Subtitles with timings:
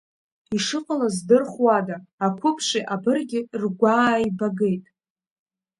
[0.55, 1.95] Ишыҟалаз здырхуада,
[2.25, 4.85] ақәыԥши абырги ргәааибагеит.